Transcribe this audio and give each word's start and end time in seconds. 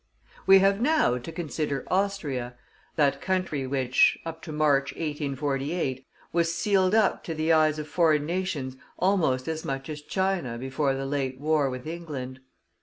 We 0.47 0.57
have 0.57 0.81
now 0.81 1.19
to 1.19 1.31
consider 1.31 1.85
Austria; 1.91 2.55
that 2.95 3.21
country 3.21 3.67
which, 3.67 4.17
up 4.25 4.41
to 4.41 4.51
March, 4.51 4.93
1848, 4.93 6.07
was 6.33 6.55
sealed 6.55 6.95
up 6.95 7.23
to 7.25 7.35
the 7.35 7.53
eyes 7.53 7.77
of 7.77 7.87
foreign 7.87 8.25
nations 8.25 8.75
almost 8.97 9.47
as 9.47 9.63
much 9.63 9.89
as 9.89 10.01
China 10.01 10.57
before 10.57 10.95
the 10.95 11.05
late 11.05 11.39
war 11.39 11.69
with 11.69 11.85
England. 11.85 12.39